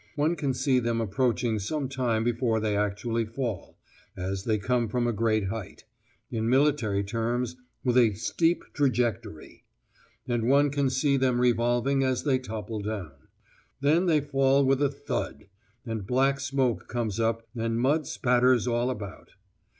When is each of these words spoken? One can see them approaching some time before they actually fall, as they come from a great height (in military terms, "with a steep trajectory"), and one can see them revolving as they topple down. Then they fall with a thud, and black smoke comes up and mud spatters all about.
One 0.15 0.35
can 0.35 0.55
see 0.55 0.79
them 0.79 0.99
approaching 0.99 1.59
some 1.59 1.87
time 1.87 2.23
before 2.23 2.59
they 2.59 2.75
actually 2.75 3.23
fall, 3.23 3.77
as 4.17 4.45
they 4.45 4.57
come 4.57 4.87
from 4.89 5.05
a 5.05 5.13
great 5.13 5.49
height 5.49 5.83
(in 6.31 6.49
military 6.49 7.03
terms, 7.03 7.55
"with 7.83 7.99
a 7.99 8.15
steep 8.15 8.63
trajectory"), 8.73 9.63
and 10.27 10.49
one 10.49 10.71
can 10.71 10.89
see 10.89 11.17
them 11.17 11.39
revolving 11.39 12.03
as 12.03 12.23
they 12.23 12.39
topple 12.39 12.81
down. 12.81 13.11
Then 13.79 14.07
they 14.07 14.21
fall 14.21 14.65
with 14.65 14.81
a 14.81 14.89
thud, 14.89 15.45
and 15.85 16.07
black 16.07 16.39
smoke 16.39 16.87
comes 16.87 17.19
up 17.19 17.47
and 17.55 17.79
mud 17.79 18.07
spatters 18.07 18.67
all 18.67 18.89
about. 18.89 19.35